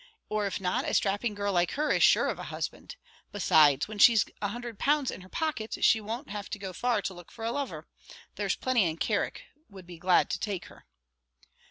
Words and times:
or 0.29 0.47
if 0.47 0.59
not, 0.59 0.83
a 0.83 0.95
strapping 0.95 1.35
girl 1.35 1.53
like 1.53 1.73
her 1.73 1.91
is 1.91 2.01
sure 2.01 2.27
of 2.27 2.39
a 2.39 2.45
husband. 2.45 2.95
Besides, 3.31 3.87
when 3.87 3.99
she's 3.99 4.25
a 4.41 4.47
hundred 4.47 4.79
pounds 4.79 5.11
in 5.11 5.21
her 5.21 5.29
pocket, 5.29 5.77
she 5.85 6.01
won't 6.01 6.31
have 6.31 6.49
to 6.49 6.57
go 6.57 6.73
far 6.73 7.03
to 7.03 7.13
look 7.13 7.31
for 7.31 7.45
a 7.45 7.51
lover. 7.51 7.87
There's 8.33 8.55
plenty 8.55 8.85
in 8.89 8.97
Carrick 8.97 9.43
would 9.69 9.85
be 9.85 9.99
glad 9.99 10.31
to 10.31 10.39
take 10.39 10.65
her." 10.73 10.87